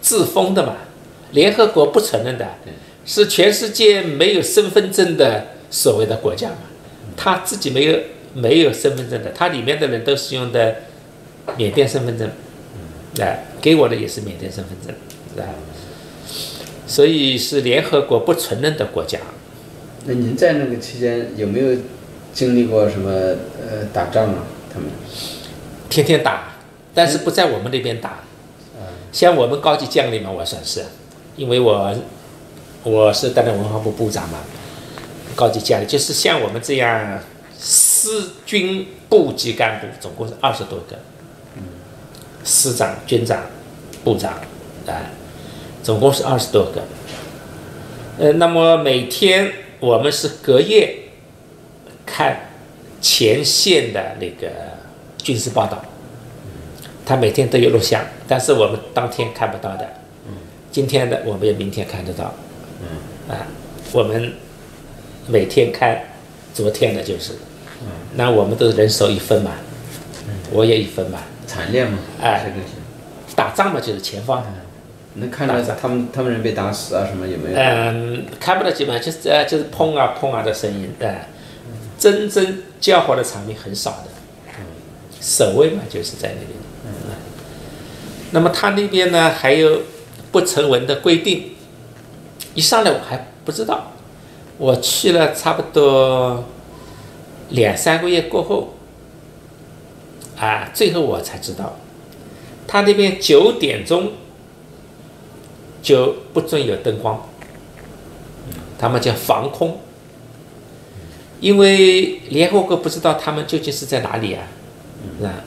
[0.00, 0.78] 自封的嘛，
[1.30, 2.44] 联合国不承认的，
[3.06, 6.56] 是全世界没有身份证的所谓的国家嘛，
[7.16, 7.96] 他自己没有
[8.34, 10.74] 没有身份证的，他里面的人都是用的
[11.56, 12.28] 缅甸身份证，
[13.20, 14.92] 哎，给我的也是缅甸身份证，
[15.44, 15.54] 啊，
[16.92, 19.18] 所以是联合国不承认的国家。
[20.04, 21.74] 那您在那个期间有没有
[22.34, 24.44] 经历过什么呃打仗啊？
[24.70, 24.90] 他们
[25.88, 26.52] 天天打，
[26.92, 28.18] 但是不在我们那边打。
[29.10, 30.84] 像我们高级将领嘛，我算是，
[31.34, 31.94] 因为我
[32.82, 34.40] 我是担任文化部部长嘛，
[35.34, 37.18] 高级将领就是像我们这样
[37.58, 40.96] 师军部级干部，总共是二十多个，
[41.56, 41.62] 嗯
[42.44, 43.44] 师长、军长、
[44.04, 44.32] 部长，
[44.86, 44.92] 啊，
[45.82, 46.82] 总共是二十多个。
[48.18, 50.96] 呃，那么每天我们是隔夜
[52.06, 52.50] 看
[53.00, 54.48] 前线的那个
[55.18, 55.82] 军事报道。
[57.04, 59.84] 他每天都有录像，但是我们当天看不到的。
[60.28, 60.34] 嗯。
[60.70, 62.32] 今天的我们也明天看得到。
[62.80, 63.34] 嗯。
[63.34, 63.46] 啊，
[63.92, 64.32] 我们
[65.26, 66.00] 每天看
[66.54, 67.32] 昨天的就是。
[67.80, 67.88] 嗯。
[68.14, 69.50] 那我们都是人手一份嘛。
[70.28, 70.34] 嗯。
[70.52, 71.18] 我也一份嘛。
[71.44, 71.98] 惨烈嘛。
[72.20, 72.52] 哎。
[73.34, 74.44] 打仗嘛，就是前方。
[75.14, 77.56] 能看到他们他们人被打死啊什么有没有？
[77.58, 81.28] 嗯，看不到基本上就是呃就是砰啊砰啊的声音，哎。
[81.98, 84.06] 真正叫好的场面很少的。
[84.58, 84.64] 嗯。
[85.20, 86.50] 守卫嘛，就是在那边。
[88.32, 89.82] 那么他那边呢还有
[90.32, 91.54] 不成文的规定，
[92.54, 93.92] 一上来我还不知道，
[94.56, 96.44] 我去了差不多
[97.50, 98.74] 两三个月过后，
[100.38, 101.76] 啊，最后我才知道，
[102.66, 104.12] 他那边九点钟
[105.82, 107.28] 就不准有灯光，
[108.78, 109.80] 他们叫防空，
[111.40, 114.44] 因为联合国不知道他们究竟是在哪里啊，
[115.22, 115.44] 啊。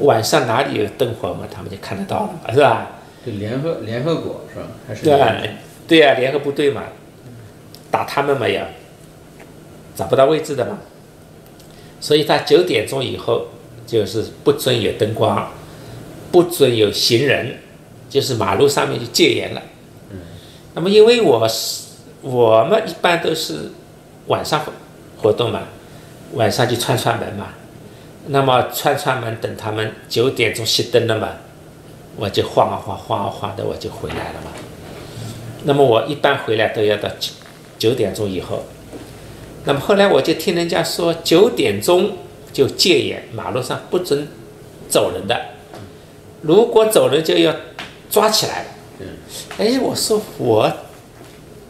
[0.00, 2.90] 晚上哪里有灯火嘛，他们就看得到了嘛，是吧？
[3.26, 4.66] 就联合联合国是吧？
[4.88, 5.36] 还是对啊，
[5.86, 6.84] 对呀，联合部队嘛，
[7.90, 8.64] 打他们嘛要
[9.94, 10.78] 找不到位置的嘛，
[12.00, 13.48] 所以他九点钟以后
[13.86, 15.52] 就是不准有灯光，
[16.32, 17.58] 不准有行人，
[18.10, 19.62] 就是马路上面就戒严了。
[20.10, 20.18] 嗯。
[20.74, 21.84] 那么因为我是
[22.20, 23.70] 我们一般都是
[24.26, 24.62] 晚上
[25.16, 25.62] 活动嘛，
[26.34, 27.46] 晚上就串串门嘛。
[28.26, 31.28] 那么串串门，等他们九点钟熄灯了嘛，
[32.16, 34.52] 我就晃啊晃，晃啊晃的，我就回来了嘛。
[35.64, 37.32] 那么我一般回来都要到九
[37.78, 38.64] 九点钟以后。
[39.64, 42.12] 那么后来我就听人家说，九点钟
[42.52, 44.28] 就戒严，马路上不准
[44.88, 45.38] 走人的，
[46.42, 47.54] 如果走人就要
[48.10, 48.64] 抓起来。
[49.56, 50.70] 哎，我说我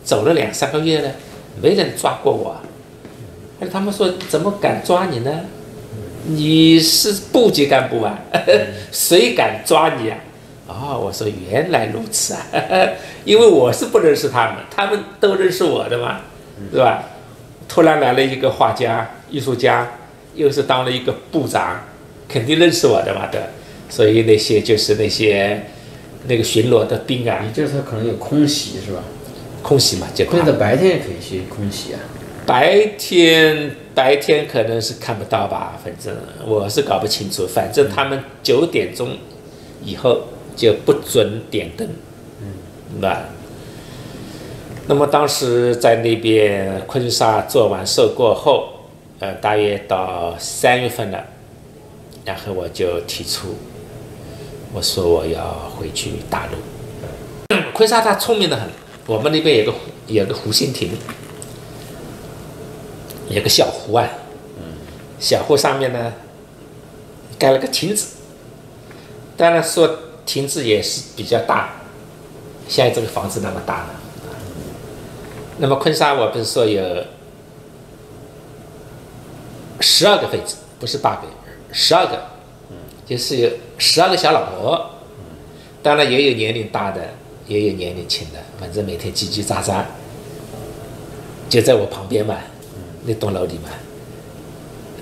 [0.03, 1.11] 走了两三个月了，
[1.62, 2.57] 没人抓过我。
[3.61, 5.40] 哎，他们说怎么敢抓你呢？
[6.24, 8.18] 你是部级干部啊，
[8.90, 10.18] 谁敢抓你啊？
[10.66, 12.40] 哦，我说原来如此啊，
[13.24, 16.20] 因为我是不认识他们，他们都认识我的嘛，
[16.72, 17.05] 是吧？
[17.68, 19.88] 突然来了一个画家、艺术家，
[20.35, 21.85] 又是当了一个部长，
[22.29, 23.50] 肯定认识我的嘛的，
[23.88, 25.64] 所以那些就是那些
[26.26, 29.02] 那个巡逻的兵啊，也就是他可能有空袭是吧？
[29.62, 32.00] 空袭嘛，就可以在白天也可以去空袭啊。
[32.46, 36.14] 白天白天可能是看不到吧，反正
[36.46, 37.46] 我是搞不清楚。
[37.46, 39.16] 反正他们九点钟
[39.85, 40.22] 以后
[40.56, 41.88] 就不准点灯，
[42.40, 43.24] 嗯，吧？
[44.88, 48.70] 那么当时在那边昆沙做完事过后，
[49.20, 51.24] 呃，大约到三月份了，
[52.24, 53.54] 然后我就提出，
[54.72, 56.52] 我说我要回去大陆。
[57.72, 58.68] 昆沙他聪明的很，
[59.06, 60.92] 我们那边有个有个湖心亭，
[63.28, 64.06] 有个小湖啊，
[65.18, 66.12] 小湖上面呢
[67.38, 68.16] 盖了个亭子，
[69.37, 71.70] 当然说亭子也是比较大，
[72.68, 73.88] 像这个房子那么大呢。
[75.59, 77.04] 那么昆沙我不是说有
[79.80, 81.22] 十二个妃子，不是八个，
[81.72, 82.22] 十二个，
[83.11, 84.88] 就是有十二个小老婆，
[85.83, 87.09] 当然也有年龄大的，
[87.49, 89.83] 也有年龄轻的，反正每天叽叽喳喳，
[91.49, 92.37] 就在我旁边嘛，
[93.05, 93.70] 那栋楼里嘛，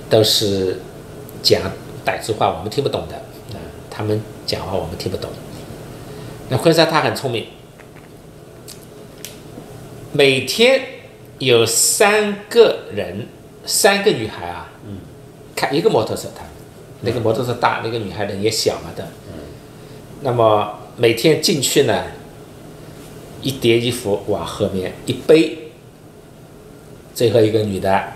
[0.09, 0.81] 都是
[1.43, 1.61] 讲
[2.07, 3.17] 傣族话，我们听不懂的，
[3.55, 5.31] 啊，他们讲话我们听不懂。
[6.49, 7.45] 那昆沙他很聪明。
[10.13, 10.81] 每天
[11.39, 13.27] 有三个人，
[13.67, 14.73] 三个女孩啊，
[15.55, 16.43] 开一个摩托车，他
[17.03, 19.09] 那个摩托车大，那个女孩人也小嘛的，
[20.23, 22.05] 那么每天进去呢，
[23.41, 25.59] 一叠衣服往后面一背，
[27.15, 28.13] 最后一个女的，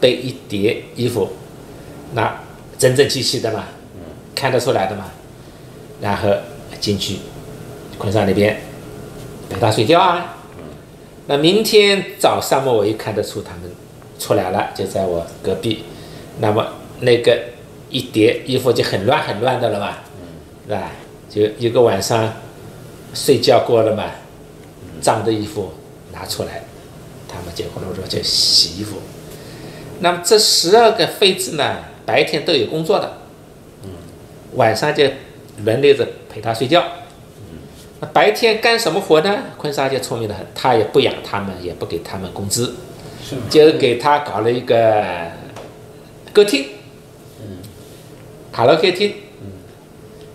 [0.00, 1.30] 背一叠衣服，
[2.12, 2.42] 那
[2.78, 3.64] 整整齐齐的嘛，
[4.34, 5.10] 看得出来的嘛，
[6.02, 6.28] 然后
[6.78, 7.16] 进去
[7.96, 8.60] 昆山那边
[9.48, 10.34] 陪她睡觉啊。
[11.28, 13.70] 那明天早上嘛，我一看得出他们
[14.18, 15.84] 出来了，就在我隔壁。
[16.38, 16.66] 那么
[17.00, 17.40] 那个
[17.96, 19.96] 一叠衣服就很乱很乱的了嘛，
[20.66, 20.90] 是吧？
[21.30, 22.30] 就一个晚上
[23.14, 24.04] 睡觉过了嘛，
[25.00, 25.72] 脏的衣服
[26.12, 26.64] 拿出来，
[27.26, 28.98] 他们就或者说就洗衣服。
[30.00, 33.16] 那么这十二个妃子呢，白天都有工作的，
[34.56, 35.08] 晚上就
[35.64, 36.84] 轮流着陪他睡觉。
[38.00, 39.38] 那白天干什么活呢？
[39.56, 42.74] 坤沙就聪明的很，他也不养他们，也不给他们工资，
[43.48, 45.02] 就给他搞了一个
[46.34, 46.66] 歌厅，
[48.52, 49.14] 卡拉 OK 厅，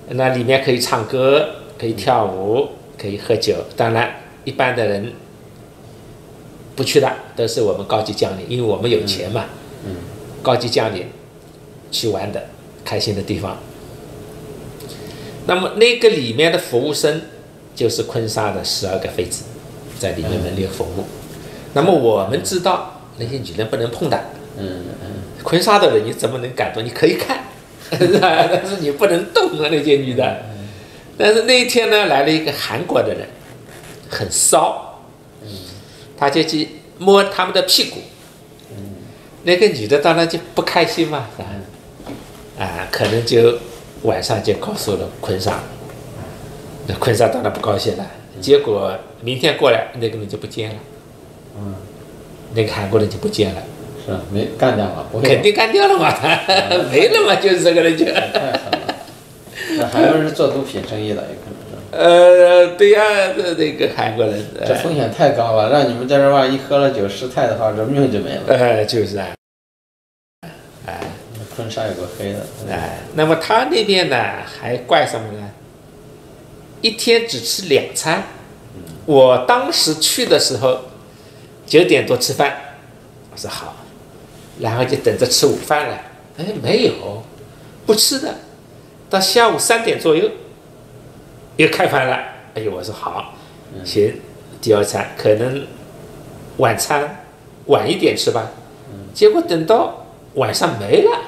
[0.09, 3.55] 那里面可以唱歌，可以跳舞，可以喝酒。
[3.75, 5.13] 当然，一般的人
[6.75, 9.45] 不去的，都是我们高级将领，因为我们有钱嘛。
[10.41, 11.07] 高级将领
[11.91, 12.47] 去玩的，
[12.83, 13.57] 开心的地方。
[15.47, 17.21] 那么那个里面的服务生。
[17.73, 19.45] 就是坤沙的十二个妃子，
[19.97, 21.05] 在里面轮流服务。
[21.73, 24.25] 那么我们知道那些女人不能碰的。
[24.57, 25.07] 嗯嗯。
[25.41, 26.83] 昆沙的人你怎么能感动？
[26.83, 27.45] 你可以看，
[27.97, 28.47] 是吧？
[28.51, 30.43] 但是你不能动啊那些女的。
[31.17, 33.27] 但是那一天呢，来了一个韩国的人，
[34.09, 34.87] 很骚。
[36.17, 36.67] 他就去
[36.99, 37.97] 摸他们的屁股。
[39.43, 41.27] 那个女的当然就不开心嘛，
[42.59, 43.57] 啊，可能就
[44.03, 45.59] 晚上就告诉了坤沙。
[46.85, 48.05] 那坤沙当然不高兴了，
[48.39, 50.75] 结果明天过来那个人就不见了，
[51.57, 51.73] 嗯，
[52.53, 53.63] 那个韩国人就不见了，
[54.11, 56.13] 是没干掉了，肯定干掉了嘛，
[56.91, 58.05] 没了嘛， 就是这个人就。
[58.05, 58.95] 太狠了，
[59.77, 61.71] 那韩国人是做毒品生意的，有可能是。
[61.91, 63.01] 呃，对呀，
[63.35, 64.45] 这那个韩国人。
[64.65, 68.41] 这风险太高了，让你们在这万一喝了酒失态的话，这命就没了。
[68.47, 69.27] 呃，就是啊。
[70.85, 70.99] 哎，
[71.55, 72.39] 昆沙有个黑的。
[72.69, 74.17] 哎，那么他那边呢，
[74.59, 75.49] 还怪什么呢？
[76.81, 78.23] 一天只吃两餐，
[79.05, 80.79] 我当时去的时候
[81.67, 82.55] 九点多吃饭，
[83.31, 83.75] 我说好，
[84.59, 86.01] 然后就等着吃午饭了。
[86.37, 87.23] 哎，没有，
[87.85, 88.35] 不吃的，
[89.09, 90.29] 到下午三点左右
[91.57, 92.15] 又开饭了。
[92.53, 93.33] 哎呦，我说好，
[93.83, 94.19] 行，
[94.61, 95.65] 第二餐可能
[96.57, 97.23] 晚餐
[97.65, 98.51] 晚一点吃吧。
[99.13, 101.19] 结果等到晚上没了，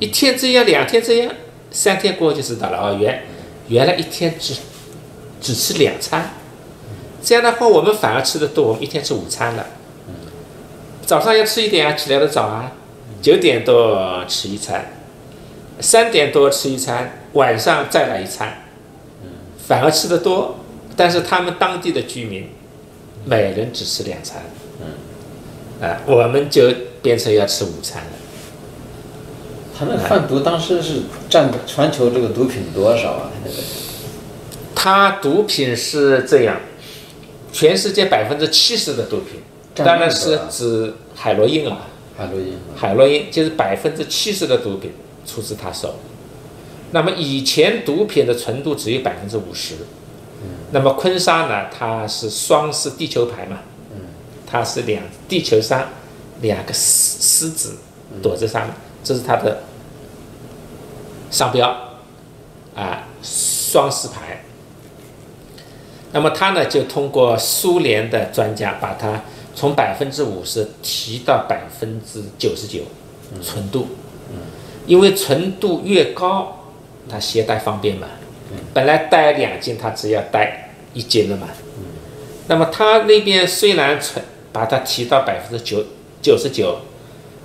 [0.00, 1.32] 一天这样，两天这样，
[1.70, 3.22] 三天过后就知道了哦，原
[3.68, 4.54] 原来一天只
[5.40, 6.34] 只吃两餐，
[7.22, 9.66] 这样的话我们反而吃的多，我们一天吃午餐了。
[11.06, 12.72] 早上要吃一点啊，起来的早啊，
[13.22, 14.90] 九点多吃一餐，
[15.78, 18.64] 三点多吃一餐，晚上再来一餐，
[19.68, 20.56] 反而吃的多。
[20.96, 22.48] 但是他们当地的居民，
[23.24, 24.42] 每人只吃两餐，
[25.80, 26.72] 啊，我们就
[27.02, 28.10] 变成要吃午餐了。
[29.78, 33.30] 他们贩毒当时是占全球这个毒品多少啊？
[34.74, 36.62] 他毒品是这样，
[37.52, 39.42] 全世界百分之七十的毒品，
[39.84, 41.86] 当然是指海洛因啊。
[42.16, 42.58] 海洛因。
[42.76, 44.92] 海洛因就是百分之七十的毒品
[45.26, 45.96] 出自他手。
[46.92, 49.74] 那么以前毒品的纯度只有百分之五十。
[50.72, 51.66] 那么坤沙呢？
[51.70, 53.60] 它是双狮地球牌嘛？
[54.46, 55.88] 它是两地球上
[56.40, 57.76] 两个狮狮子
[58.22, 58.74] 躲在上面。
[59.04, 59.62] 这是它的
[61.30, 61.68] 商标，
[62.74, 64.42] 啊，双狮牌。
[66.12, 69.22] 那么他呢就通过苏联的专家把它
[69.56, 72.82] 从百分之五十提到百分之九十九
[73.42, 73.88] 纯度，
[74.86, 76.66] 因为纯度越高，
[77.08, 78.06] 它携带方便嘛。
[78.74, 81.48] 本来带两斤，它只要带一斤了嘛。
[82.48, 85.84] 那么他那边虽然纯把它提到百分之九
[86.20, 86.78] 九十九，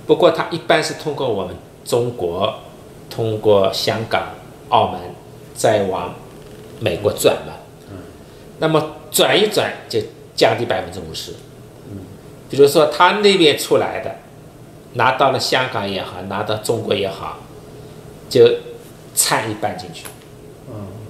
[0.06, 2.60] 不过它一般是通过我们中国，
[3.08, 4.34] 通过香港、
[4.68, 5.00] 澳门，
[5.54, 6.14] 再往
[6.78, 7.54] 美国转嘛。
[8.58, 9.98] 那么转一转就
[10.36, 11.32] 降低百分之五十。
[12.52, 14.14] 比如说他那边出来的，
[14.92, 17.38] 拿到了香港也好，拿到中国也好，
[18.28, 18.58] 就
[19.14, 20.04] 掺一半进去，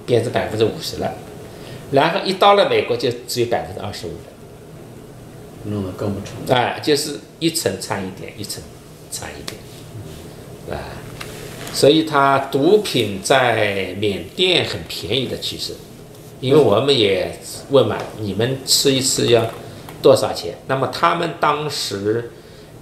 [0.05, 1.13] 变成百分之五十了。
[1.91, 4.31] 然后一到了美国就只有百分之二十五了。
[5.65, 6.57] 弄得更不纯。
[6.57, 8.63] 啊，就是一层掺一点，一层
[9.11, 10.79] 掺一点，啊，
[11.73, 15.73] 所以它毒品在缅甸很便宜的，其实，
[16.39, 17.37] 因为我们也
[17.69, 19.45] 问嘛，你们吃一次要
[20.03, 20.55] 多少钱？
[20.67, 22.29] 那么他们当时，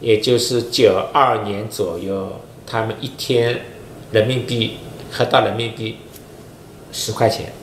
[0.01, 3.61] 也就是九二年左右，他们一天
[4.11, 5.99] 人民币合到人民币
[6.91, 7.53] 十块钱，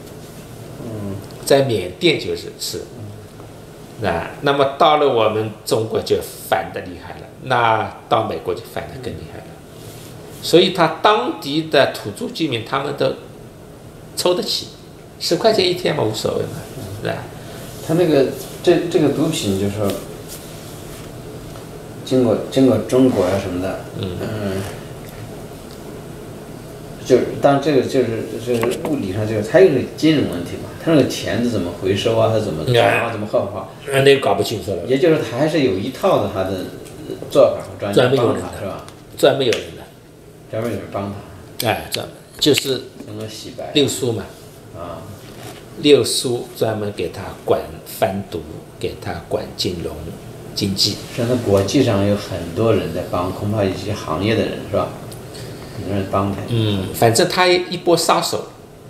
[0.83, 2.83] 嗯，在缅甸就是是。
[4.01, 9.45] 那那么到了我们中国就反的厉害了，那到美国就反的更厉害了，
[10.41, 13.13] 所以他当地的土著居民他们都
[14.17, 14.69] 抽得起，
[15.19, 16.61] 十块钱一天嘛无所谓嘛，
[17.03, 17.15] 是吧？
[17.89, 18.27] 他那个
[18.69, 19.91] 这这个毒品就是说，
[22.05, 24.61] 经过经过中国呀、什么的，嗯
[27.03, 36.67] 就是当然这个就是就是物理上这个，它又是金融问题嘛，它那个钱是怎么回收啊，它怎么转啊，怎么合法化，那那搞不清楚了，也就是它还是有一套的它的
[37.31, 38.85] 做法和专专门有人的是吧？
[39.17, 39.83] 专门有人的，
[40.51, 41.11] 专门有人帮
[41.59, 44.25] 他，哎，专门就是怎么洗白六叔嘛，
[44.77, 45.01] 啊？
[45.83, 48.41] 六叔专门给他管贩毒，
[48.79, 49.95] 给他管金融
[50.55, 54.89] 经济，现在，国际上有很多人在帮，恐怕一些行业的人是吧？
[55.77, 56.39] 很多人帮他。
[56.49, 58.49] 嗯，反正他一波杀手，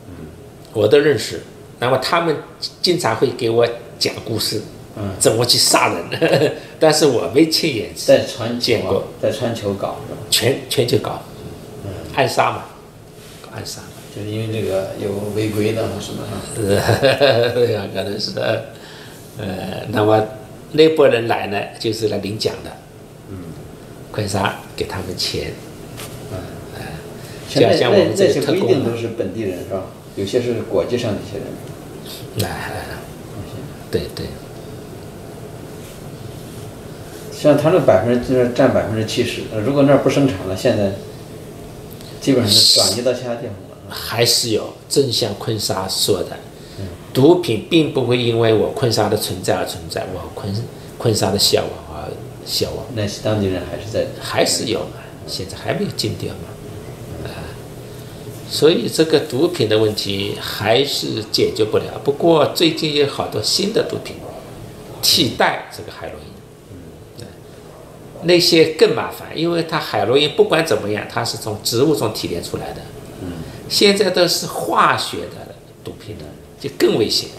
[0.09, 0.27] 嗯
[0.73, 1.43] 我都认识。
[1.81, 2.37] 那么他们
[2.81, 3.69] 经常会给我
[3.99, 4.63] 讲故事，
[4.97, 9.97] 嗯怎么去杀人， 但是我没亲眼在传球啊见过，在传球搞？
[10.31, 11.23] 全全球搞，
[12.15, 12.65] 暗杀嘛，
[13.55, 13.88] 暗杀嘛，
[14.19, 16.43] 就是因为这个有违规的或什么 啊。
[16.57, 18.65] 呃，有可能是的，
[19.39, 20.27] 呃，那么
[20.73, 22.71] 那波人来呢，就是来领奖的，
[23.31, 23.39] 嗯，
[24.11, 25.53] 坤沙给他们钱，
[27.49, 29.85] 现在就像我们这些个特定都是本地人是吧？
[30.17, 31.47] 有些是国际上的一些人。
[32.51, 32.73] 哎，
[33.91, 34.27] 对对，
[37.33, 40.93] 像他那百分之就是占百分之七十，呃如果那儿不生产了，现在
[42.21, 43.68] 基本上是转移到其他地方了。
[43.89, 46.37] 还是有，正像坤沙说的，
[47.13, 50.53] 毒品并不会因为我坤沙的存在而存在，我坤
[50.99, 52.11] 坤沙的消亡而
[52.47, 57.31] 消亡，那些当地人还是在还是有嘛，现在还没有禁掉嘛，啊，
[58.51, 62.01] 所以这个毒品的问题还是解决不了。
[62.05, 64.17] 不过最近有好多新的毒品
[65.01, 67.27] 替代这个海洛因，
[68.25, 72.81] 那些更麻烦，因为它海洛因不管怎么样，它是从植物中提炼出来的，
[73.69, 75.55] 现在都是化学的
[75.85, 76.25] 毒品了，
[76.59, 77.31] 就更危险。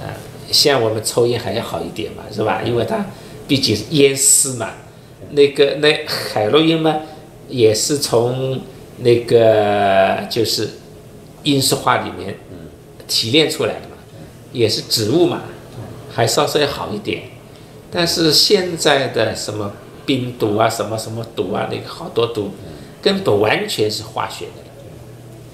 [0.00, 0.12] 啊，
[0.50, 2.62] 像我们抽烟还要好一点嘛，是吧？
[2.64, 3.06] 因为它
[3.48, 4.70] 毕竟是烟丝嘛，
[5.30, 6.96] 那个那海洛因嘛，
[7.48, 8.60] 也是从
[8.98, 10.70] 那个就是
[11.44, 12.38] 罂粟花里面
[13.06, 13.96] 提炼出来的嘛，
[14.52, 15.42] 也是植物嘛，
[16.12, 17.22] 还稍稍要好一点。
[17.90, 19.72] 但是现在的什么
[20.04, 22.50] 冰毒啊，什么什么毒啊，那个好多毒，
[23.00, 24.62] 根本完全是化学的，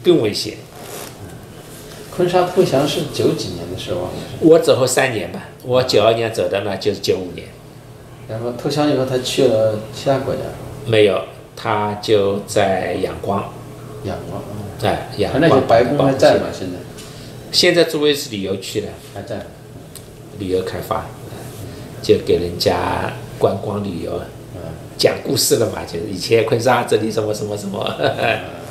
[0.02, 0.54] 更危险。
[2.14, 7.48] 昆沙投降是九几年的时候啊，我走后三年吧，我九二年走的嘛，就是九五年，
[8.28, 10.40] 然后投降以后他去了其他国家，
[10.86, 11.22] 没有，
[11.56, 13.52] 他就在仰光，
[14.04, 14.60] 仰光啊。
[14.82, 16.46] 哎，仰他光白宫还在吗？
[16.52, 16.78] 现在
[17.50, 19.40] 现在作为是旅游区了，还在。
[20.38, 21.06] 旅游开发，
[22.02, 24.18] 就给人家观光旅游，
[24.96, 27.78] 讲故事了嘛，就是以前昆沙这里什么什么什么，